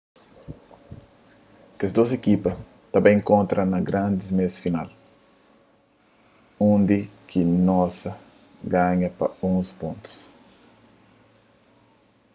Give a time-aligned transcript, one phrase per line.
[1.77, 2.51] kes dôs ekipa
[2.91, 4.87] ta bai inkontra na grandi meias final
[6.71, 8.11] undi ki noosa
[8.75, 10.13] ganha pa 11 pontus